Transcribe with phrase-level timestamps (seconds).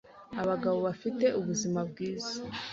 [0.41, 2.35] Abagabo bafite ubuzima bwiza